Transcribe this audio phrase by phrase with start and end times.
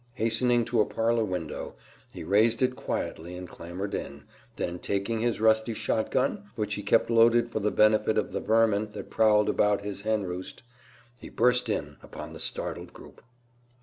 [0.13, 1.75] Hastening to a parlor window,
[2.11, 4.23] he raised it quietly and clambered in;
[4.55, 8.93] then taking his rusty shotgun, which he kept loaded for the benefit of the vermin
[8.93, 10.63] that prowled about his hen roost,
[11.19, 13.21] he burst in upon the startled group.